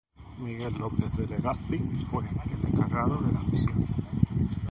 [0.39, 1.77] Miguel López de Legazpi
[2.09, 3.85] fue el encargado de la misión.